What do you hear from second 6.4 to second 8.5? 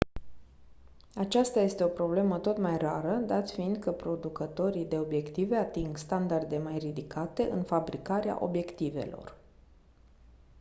mai ridicate în fabricarea